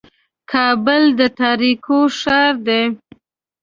کابل 0.51 1.03
د 1.19 1.21
تاریکو 1.39 1.97
ښار 2.19 2.53
دی. 2.67 2.83